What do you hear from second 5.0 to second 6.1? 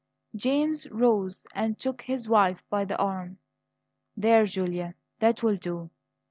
that will do.